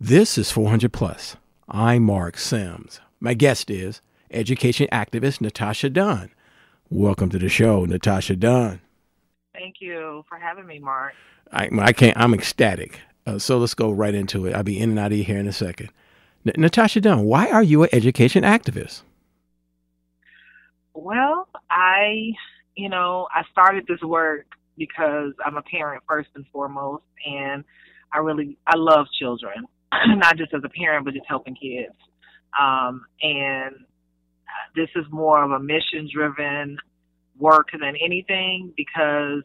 [0.00, 1.36] This is 400 Plus.
[1.68, 3.00] I'm Marc Sims.
[3.18, 6.30] My guest is education activist Natasha Dunn.
[6.88, 8.80] Welcome to the show, Natasha Dunn.
[9.52, 11.14] Thank you for having me, Marc.
[11.50, 12.16] I, I can't.
[12.16, 13.00] I'm ecstatic.
[13.26, 14.54] Uh, so let's go right into it.
[14.54, 15.90] I'll be in and out of here in a second.
[16.46, 19.02] N- Natasha Dunn, why are you an education activist?
[20.94, 22.34] Well, I,
[22.76, 24.46] you know, I started this work
[24.76, 27.64] because I'm a parent first and foremost, and
[28.12, 29.66] I really I love children.
[30.06, 31.94] not just as a parent, but just helping kids.
[32.60, 33.74] Um, and
[34.74, 36.78] this is more of a mission driven
[37.38, 39.42] work than anything because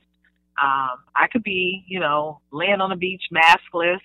[0.61, 3.99] um, I could be, you know, laying on the beach maskless,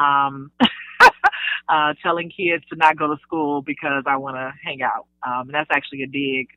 [0.00, 0.50] um,
[1.68, 5.06] uh, telling kids to not go to school because I want to hang out.
[5.26, 6.48] Um, and that's actually a dig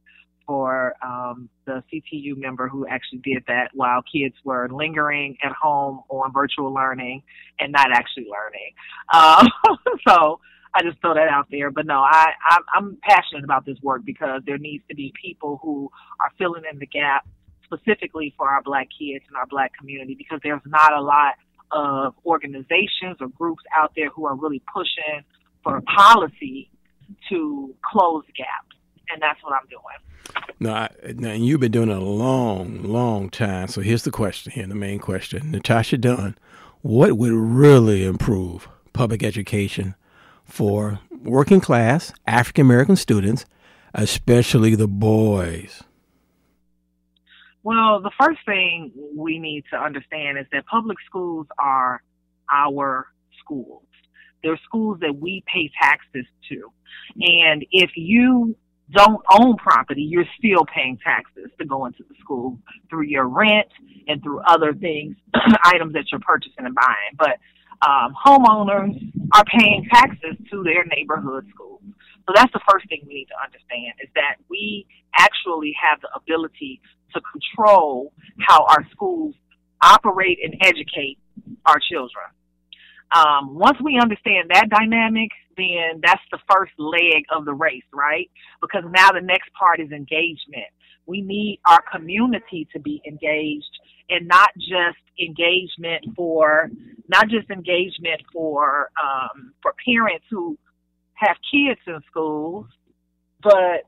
[0.46, 6.02] for um, the CTU member who actually did that while kids were lingering at home
[6.10, 7.24] on virtual learning
[7.60, 8.72] and not actually learning.
[9.14, 9.48] Um,
[10.08, 10.40] so
[10.74, 11.72] I just throw that out there.
[11.72, 15.60] But no, I, I I'm passionate about this work because there needs to be people
[15.62, 17.28] who are filling in the gap
[17.66, 21.36] specifically for our black kids and our black community because there's not a lot
[21.72, 25.24] of organizations or groups out there who are really pushing
[25.64, 26.70] for policy
[27.30, 28.71] to close gaps.
[29.12, 30.54] And that's what I'm doing.
[30.60, 33.68] No, I, now you've been doing it a long, long time.
[33.68, 35.52] So here's the question here, the main question.
[35.52, 36.38] Natasha Dunn,
[36.82, 39.96] what would really improve public education
[40.44, 43.46] for working class African American students,
[43.94, 45.84] especially the boys?
[47.64, 52.02] Well, the first thing we need to understand is that public schools are
[52.52, 53.08] our
[53.40, 53.84] schools.
[54.44, 56.72] They're schools that we pay taxes to.
[57.20, 58.56] And if you
[58.92, 62.58] don't own property, you're still paying taxes to go into the school
[62.90, 63.68] through your rent
[64.08, 65.16] and through other things,
[65.66, 67.16] items that you're purchasing and buying.
[67.18, 67.40] But
[67.88, 69.00] um, homeowners
[69.34, 71.82] are paying taxes to their neighborhood schools.
[72.28, 74.86] So that's the first thing we need to understand is that we
[75.18, 76.82] actually have the ability
[77.14, 79.36] to control how our schools
[79.84, 81.18] operate and educate
[81.66, 82.26] our children.
[83.16, 88.30] Um, once we understand that dynamic, then that's the first leg of the race, right?
[88.62, 90.72] Because now the next part is engagement.
[91.06, 93.66] We need our community to be engaged
[94.10, 96.70] and not just engagement for
[97.08, 100.58] not just engagement for um, for parents who
[101.14, 102.68] have kids in schools,
[103.42, 103.84] but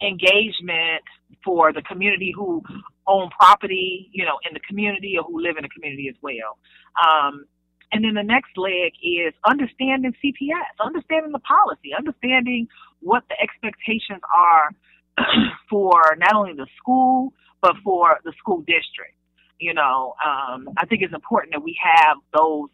[0.00, 1.02] engagement
[1.44, 2.62] for the community who
[3.06, 6.58] own property, you know, in the community or who live in the community as well.
[7.06, 7.44] Um,
[7.94, 12.66] and then the next leg is understanding CPS, understanding the policy, understanding
[12.98, 14.70] what the expectations are
[15.70, 17.32] for not only the school,
[17.62, 19.14] but for the school district.
[19.60, 22.68] You know, um, I think it's important that we have those,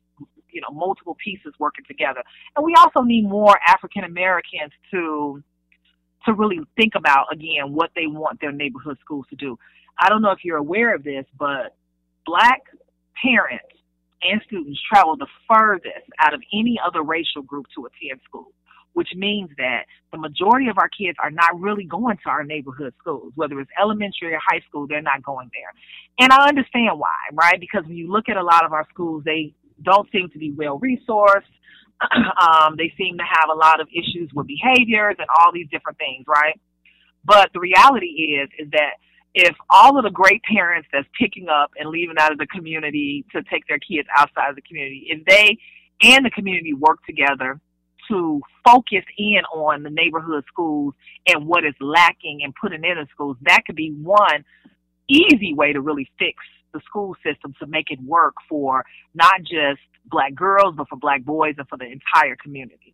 [0.51, 2.23] you know, multiple pieces working together.
[2.57, 5.45] And we also need more African Americans to
[6.25, 9.59] to really think about again what they want their neighborhood schools to do.
[10.01, 11.77] I don't know if you're aware of this, but
[12.25, 12.63] black
[13.23, 13.67] parents
[14.23, 18.53] and students travel the furthest out of any other racial group to attend school,
[18.93, 22.95] which means that the majority of our kids are not really going to our neighborhood
[22.99, 25.73] schools, whether it's elementary or high school, they're not going there.
[26.19, 27.59] And I understand why, right?
[27.59, 30.53] Because when you look at a lot of our schools, they don't seem to be
[30.53, 31.49] well resourced.
[32.41, 35.99] um, they seem to have a lot of issues with behaviors and all these different
[35.99, 36.59] things, right?
[37.25, 38.97] But the reality is, is that
[39.35, 43.25] if all of the great parents that's picking up and leaving out of the community
[43.33, 45.57] to take their kids outside of the community, if they
[46.03, 47.61] and the community work together
[48.09, 50.95] to focus in on the neighborhood schools
[51.29, 54.45] and what is lacking and putting in the schools, that could be one
[55.09, 56.37] easy way to really fix
[56.73, 61.25] the school system to make it work for not just black girls, but for black
[61.25, 62.90] boys and for the entire community.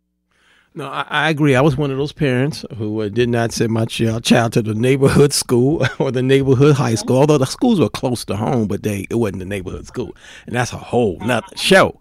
[0.73, 1.55] No, I, I, agree.
[1.55, 4.61] I was one of those parents who uh, did not send my child, child to
[4.61, 8.67] the neighborhood school or the neighborhood high school, although the schools were close to home,
[8.67, 11.99] but they it wasn't the neighborhood school, and that's a whole nother show.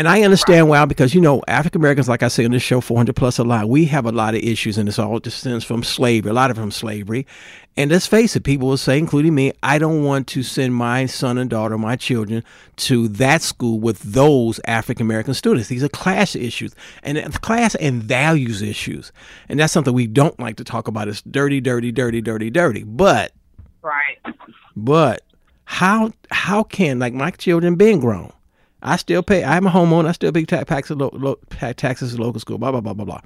[0.00, 2.80] And I understand why, because you know, African Americans, like I say on this show,
[2.80, 5.82] 400 plus a lot, we have a lot of issues, and this all stems from
[5.82, 7.26] slavery, a lot of from slavery.
[7.76, 11.04] And let's face it, people will say, including me, I don't want to send my
[11.04, 12.42] son and daughter, my children,
[12.76, 15.68] to that school with those African American students.
[15.68, 19.12] These are class issues and class and values issues.
[19.50, 21.08] And that's something we don't like to talk about.
[21.08, 22.84] It's dirty, dirty, dirty, dirty, dirty.
[22.84, 23.32] But,
[23.82, 24.16] right.
[24.74, 25.20] But
[25.66, 28.32] how how can like my children being grown?
[28.82, 29.44] I still pay.
[29.44, 30.08] I'm a homeowner.
[30.08, 31.38] I still pay taxes, lo, lo,
[31.76, 32.58] taxes to local school.
[32.58, 33.20] Blah blah blah blah blah.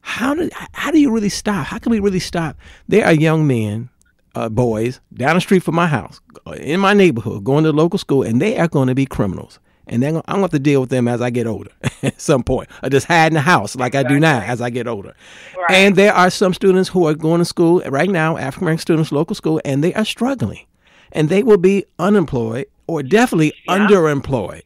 [0.00, 1.66] How do how do you really stop?
[1.66, 2.56] How can we really stop?
[2.88, 3.88] There are young men,
[4.34, 6.20] uh, boys down the street from my house,
[6.58, 9.58] in my neighborhood, going to local school, and they are going to be criminals.
[9.86, 11.70] and then I'm gonna have to deal with them as I get older
[12.02, 12.68] at some point.
[12.82, 14.16] I just hide in the house like exactly.
[14.16, 15.14] I do now as I get older.
[15.56, 15.70] Right.
[15.70, 19.12] And there are some students who are going to school right now, African American students,
[19.12, 20.66] local school, and they are struggling,
[21.12, 23.78] and they will be unemployed or definitely yeah.
[23.78, 24.62] underemployed.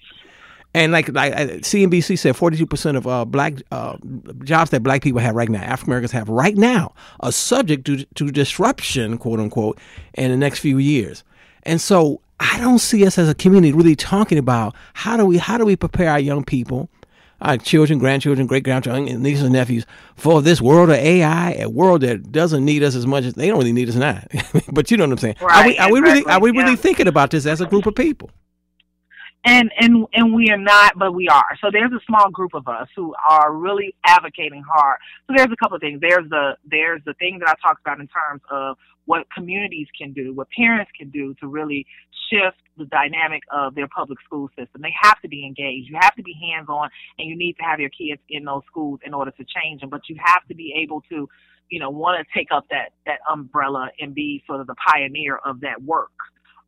[0.75, 3.97] And like, like CNBC said, 42% of uh, black uh,
[4.45, 8.05] jobs that black people have right now, African Americans have right now, are subject to,
[8.05, 9.79] to disruption, quote unquote,
[10.15, 11.25] in the next few years.
[11.63, 15.39] And so I don't see us as a community really talking about how do we
[15.39, 16.89] how do we prepare our young people,
[17.41, 19.87] our children, grandchildren, great grandchildren, nieces and nephews
[20.17, 23.49] for this world of AI, a world that doesn't need us as much as they
[23.49, 24.23] don't really need us now.
[24.73, 25.37] but you know what I'm saying?
[25.41, 26.77] Right, are we, are exactly, we really are we really yeah.
[26.77, 28.31] thinking about this as a group of people?
[29.45, 32.67] and and and we are not but we are so there's a small group of
[32.67, 37.01] us who are really advocating hard so there's a couple of things there's the there's
[37.07, 38.77] the thing that i talked about in terms of
[39.09, 41.87] what communities can do what parents can do to really
[42.31, 46.15] shift the dynamic of their public school system they have to be engaged you have
[46.15, 46.89] to be hands on
[47.19, 49.91] and you need to have your kids in those schools in order to change them
[49.91, 51.27] but you have to be able to
[51.71, 55.39] you know want to take up that that umbrella and be sort of the pioneer
[55.45, 56.11] of that work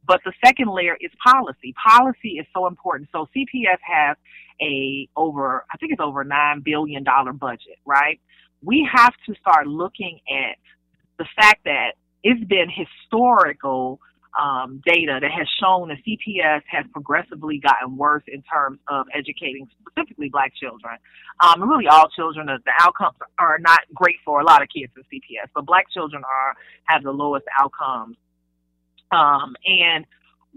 [0.07, 1.75] but the second layer is policy.
[1.87, 3.09] Policy is so important.
[3.13, 4.17] So CPS has
[4.61, 8.21] a over, I think it's over nine billion dollar budget, right?
[8.63, 10.57] We have to start looking at
[11.19, 11.93] the fact that
[12.23, 14.01] it's been historical
[14.41, 19.69] um, data that has shown that CPS has progressively gotten worse in terms of educating
[19.81, 20.97] specifically black children.
[21.41, 24.93] Um, really all children, the, the outcomes are not great for a lot of kids
[24.97, 28.17] in CPS, but black children are have the lowest outcomes
[29.11, 30.05] um, and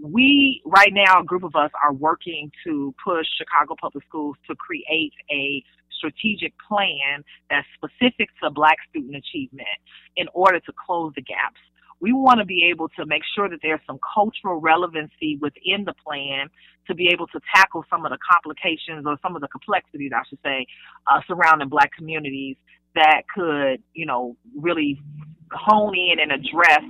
[0.00, 4.56] we, right now, a group of us are working to push Chicago Public Schools to
[4.56, 5.62] create a
[5.96, 9.68] strategic plan that's specific to Black student achievement
[10.16, 11.60] in order to close the gaps.
[12.00, 15.94] We want to be able to make sure that there's some cultural relevancy within the
[16.06, 16.48] plan
[16.88, 20.22] to be able to tackle some of the complications or some of the complexities, I
[20.28, 20.66] should say,
[21.06, 22.56] uh, surrounding Black communities
[22.94, 25.00] that could, you know, really
[25.52, 26.82] hone in and address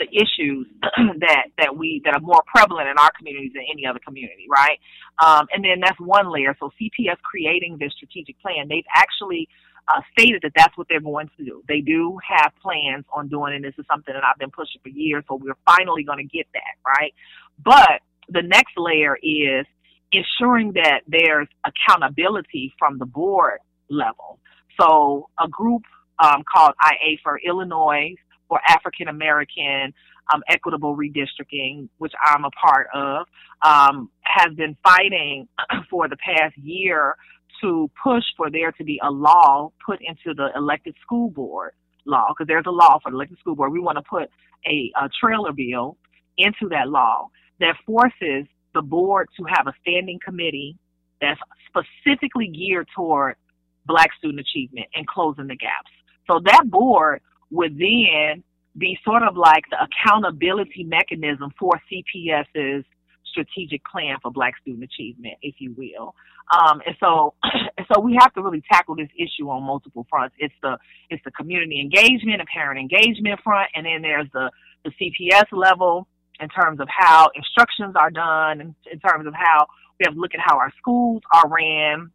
[0.00, 0.66] the issues
[1.20, 4.80] that that we that are more prevalent in our communities than any other community, right?
[5.24, 6.56] Um, and then that's one layer.
[6.58, 9.48] So CPS creating this strategic plan, they've actually
[9.88, 11.62] uh, stated that that's what they're going to do.
[11.68, 14.88] They do have plans on doing, and this is something that I've been pushing for
[14.88, 15.24] years.
[15.28, 17.14] So we're finally going to get that, right?
[17.62, 19.66] But the next layer is
[20.12, 23.58] ensuring that there's accountability from the board
[23.88, 24.38] level.
[24.80, 25.82] So a group
[26.18, 28.14] um, called IA for Illinois
[28.50, 29.94] for African American
[30.34, 33.26] um, equitable redistricting, which I'm a part of,
[33.62, 35.48] um, has been fighting
[35.90, 37.14] for the past year
[37.62, 41.72] to push for there to be a law put into the elected school board
[42.06, 43.72] law, because there's a law for the elected school board.
[43.72, 44.28] We want to put
[44.66, 45.96] a, a trailer bill
[46.36, 47.28] into that law
[47.60, 50.76] that forces the board to have a standing committee
[51.20, 53.36] that's specifically geared toward
[53.86, 55.90] black student achievement and closing the gaps.
[56.26, 57.20] So that board
[57.50, 58.42] would then
[58.76, 62.84] be sort of like the accountability mechanism for CPS's
[63.30, 66.14] strategic plan for Black student achievement, if you will.
[66.52, 67.34] Um, and so,
[67.92, 70.34] so we have to really tackle this issue on multiple fronts.
[70.38, 74.50] It's the it's the community engagement and parent engagement front, and then there's the
[74.84, 76.08] the CPS level
[76.40, 79.66] in terms of how instructions are done, in, in terms of how
[79.98, 82.10] we have to look at how our schools are ran,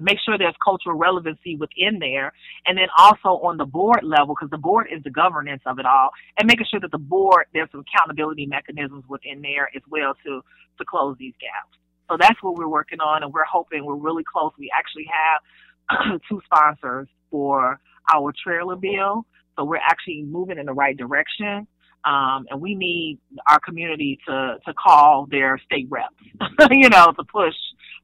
[0.00, 2.32] make sure there's cultural relevancy within there.
[2.66, 5.86] And then also on the board level, because the board is the governance of it
[5.86, 10.14] all, and making sure that the board, there's some accountability mechanisms within there as well
[10.24, 10.42] to,
[10.78, 11.76] to close these gaps.
[12.10, 14.52] So that's what we're working on, and we're hoping we're really close.
[14.58, 17.78] We actually have two sponsors for
[18.12, 19.24] our trailer bill.
[19.56, 21.66] So we're actually moving in the right direction.
[22.04, 26.14] Um, and we need our community to, to call their state reps,
[26.70, 27.54] you know, to push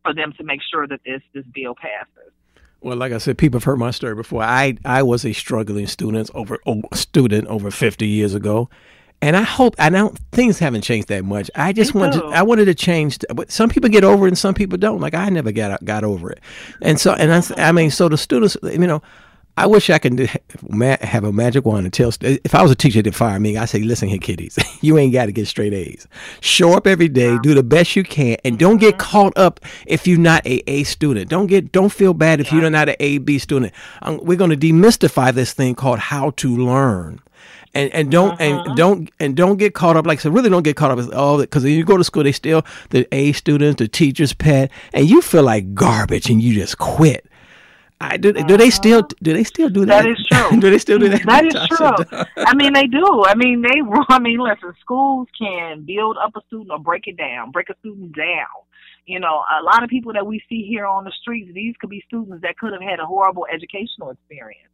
[0.06, 2.32] for them to make sure that this this bill passes.
[2.80, 4.42] Well, like I said, people have heard my story before.
[4.42, 8.70] I, I was a struggling student over oh, student over fifty years ago,
[9.20, 11.50] and I hope I know things haven't changed that much.
[11.54, 14.38] I just wanted to, I wanted to change, but some people get over it and
[14.38, 15.00] some people don't.
[15.00, 16.40] Like I never got got over it,
[16.80, 19.02] and so and I, I mean, so the students, you know,
[19.58, 22.12] I wish I could have a magic wand and tell.
[22.20, 25.14] If I was a teacher to fire me, I say, "Listen here, kiddies, you ain't
[25.14, 26.06] got to get straight A's.
[26.40, 29.10] Show up every day, do the best you can, and don't get mm-hmm.
[29.10, 31.30] caught up if you're not a A student.
[31.30, 33.72] Don't get, don't feel bad if you're not an A B student.
[34.02, 37.20] Um, we're going to demystify this thing called how to learn."
[37.76, 38.64] and and don't uh-huh.
[38.66, 41.12] and don't and don't get caught up like so really don't get caught up with
[41.12, 45.08] all because you go to school they still the A students the teachers pet and
[45.08, 47.26] you feel like garbage and you just quit
[48.00, 48.32] I do.
[48.32, 48.70] Do they uh-huh.
[48.70, 49.02] still?
[49.22, 50.02] Do they still do that?
[50.02, 50.60] That is true.
[50.60, 51.24] do they still do that?
[51.26, 52.24] That is true.
[52.36, 53.24] I mean, they do.
[53.24, 53.80] I mean, they.
[54.08, 54.74] I mean, listen.
[54.80, 58.56] Schools can build up a student or break it down, break a student down.
[59.06, 61.90] You know, a lot of people that we see here on the streets, these could
[61.90, 64.70] be students that could have had a horrible educational experience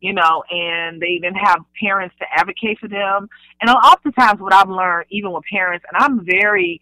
[0.00, 3.28] you know, and they didn't have parents to advocate for them.
[3.60, 6.80] And oftentimes, what I've learned, even with parents, and I'm very,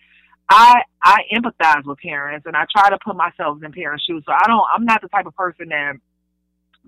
[0.49, 4.23] I I empathize with parents, and I try to put myself in parents' shoes.
[4.27, 5.95] So I don't, I'm not the type of person that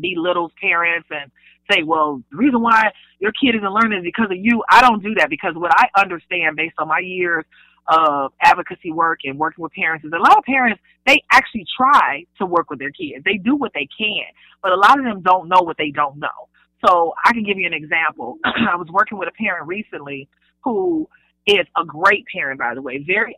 [0.01, 1.31] belittles parents and
[1.71, 4.63] say, well, the reason why your kid isn't learning is because of you.
[4.71, 7.45] I don't do that because what I understand based on my years
[7.89, 12.25] of advocacy work and working with parents is a lot of parents they actually try
[12.39, 13.25] to work with their kids.
[13.25, 14.25] They do what they can,
[14.63, 16.49] but a lot of them don't know what they don't know.
[16.85, 18.39] So I can give you an example.
[18.45, 20.29] I was working with a parent recently
[20.65, 21.09] who
[21.47, 23.37] is a great parent, by the way, very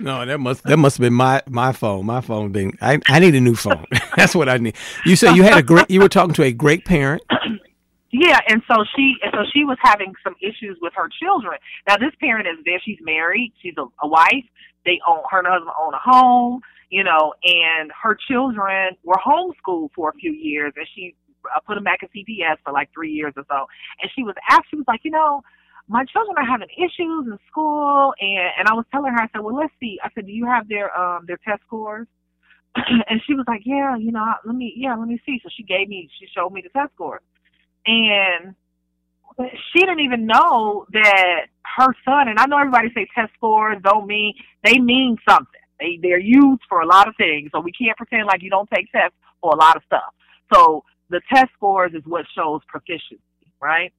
[0.00, 2.06] no, that must that must have been my my phone.
[2.06, 2.76] My phone didn't.
[2.80, 3.84] I I need a new phone.
[4.16, 4.76] That's what I need.
[5.04, 5.90] You said you had a great.
[5.90, 7.22] You were talking to a great parent.
[8.10, 11.58] Yeah, and so she and so she was having some issues with her children.
[11.88, 12.80] Now this parent is there.
[12.84, 13.52] She's married.
[13.60, 14.44] She's a, a wife.
[14.84, 16.60] They own her and her husband own a home.
[16.90, 21.74] You know, and her children were homeschooled for a few years, and she uh, put
[21.74, 23.66] them back in CPS for like three years or so.
[24.00, 25.42] And she was asked, she was like, you know,
[25.88, 29.42] my children are having issues in school, and and I was telling her, I said,
[29.42, 29.98] well, let's see.
[30.02, 32.06] I said, do you have their um their test scores?
[32.76, 35.38] and she was like, yeah, you know, let me, yeah, let me see.
[35.44, 37.22] So she gave me, she showed me the test scores
[37.86, 38.54] and
[39.72, 44.06] she didn't even know that her son and I know everybody say test scores don't
[44.06, 45.60] mean they mean something.
[45.80, 47.50] They they're used for a lot of things.
[47.52, 50.14] So we can't pretend like you don't take tests for a lot of stuff.
[50.52, 53.20] So the test scores is what shows proficiency,
[53.60, 53.92] right?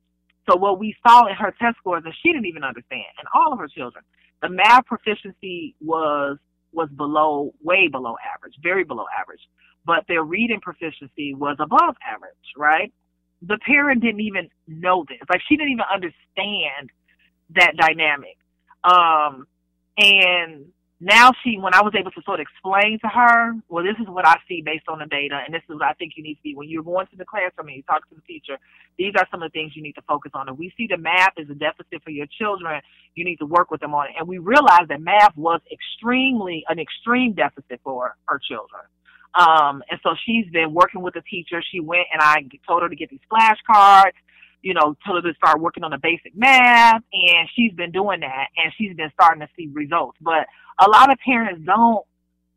[0.49, 3.53] So what we saw in her test scores that she didn't even understand, and all
[3.53, 4.03] of her children,
[4.41, 6.37] the math proficiency was
[6.73, 9.41] was below way below average, very below average.
[9.85, 12.91] But their reading proficiency was above average, right?
[13.41, 15.19] the parent didn't even know this.
[15.29, 16.89] Like she didn't even understand
[17.55, 18.37] that dynamic.
[18.83, 19.47] Um,
[19.97, 20.65] and
[21.01, 24.07] now she, when I was able to sort of explain to her, well, this is
[24.07, 26.35] what I see based on the data, and this is what I think you need
[26.35, 28.57] to be when you're going to the classroom and you talk to the teacher.
[28.97, 30.47] These are some of the things you need to focus on.
[30.47, 32.81] If we see the math is a deficit for your children,
[33.13, 34.15] you need to work with them on it.
[34.17, 38.83] And we realized that math was extremely an extreme deficit for her children.
[39.35, 41.61] Um, and so she's been working with the teacher.
[41.71, 44.15] She went and I told her to get these flashcards,
[44.65, 47.03] you know, told her to start working on the basic math.
[47.13, 50.17] And she's been doing that and she's been starting to see results.
[50.19, 50.47] But
[50.79, 52.03] a lot of parents don't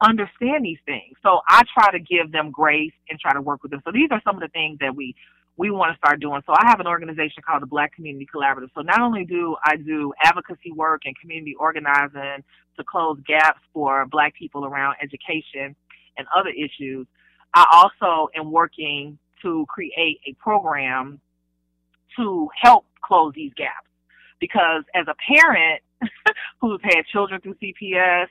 [0.01, 1.19] understand these things.
[1.23, 3.83] So I try to give them grace and try to work with them.
[3.85, 5.15] So these are some of the things that we
[5.59, 6.41] we want to start doing.
[6.47, 8.69] So I have an organization called the Black Community Collaborative.
[8.75, 12.43] So not only do I do advocacy work and community organizing
[12.79, 15.77] to close gaps for black people around education
[16.17, 17.07] and other issues,
[17.55, 21.21] I also am working to create a program
[22.19, 23.89] to help close these gaps.
[24.41, 25.83] Because as a parent
[26.61, 28.27] who's had children through CPS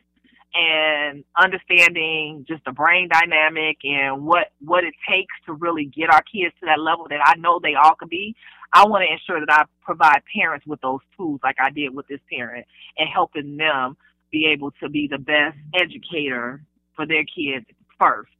[0.53, 6.22] and understanding just the brain dynamic and what what it takes to really get our
[6.22, 8.36] kids to that level that I know they all can be,
[8.74, 12.08] I want to ensure that I provide parents with those tools like I did with
[12.08, 12.65] this parent
[12.98, 13.98] and helping them
[14.32, 16.62] be able to be the best educator
[16.96, 17.65] for their kids
[18.00, 18.32] first,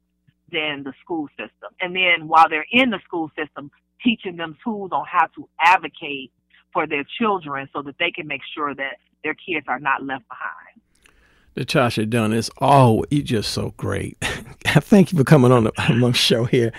[0.50, 1.70] then the school system.
[1.80, 3.70] And then while they're in the school system,
[4.02, 6.30] teaching them tools on how to advocate
[6.72, 10.24] for their children so that they can make sure that their kids are not left
[10.28, 10.80] behind.
[11.56, 14.16] Natasha Dunn is oh, you're just so great.
[14.64, 16.72] Thank you for coming on the, on the show here.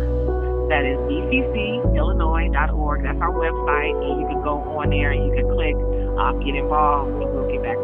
[0.69, 3.03] That is bccillinois.org.
[3.03, 5.75] That's our website, and you can go on there and you can click
[6.17, 7.77] um, get involved, and we'll get back